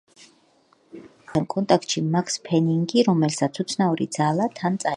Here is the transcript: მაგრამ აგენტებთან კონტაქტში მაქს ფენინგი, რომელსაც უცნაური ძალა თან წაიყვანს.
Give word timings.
მაგრამ 0.05 1.01
აგენტებთან 1.03 1.45
კონტაქტში 1.55 2.03
მაქს 2.15 2.39
ფენინგი, 2.49 3.03
რომელსაც 3.09 3.63
უცნაური 3.65 4.09
ძალა 4.19 4.49
თან 4.49 4.61
წაიყვანს. 4.61 4.89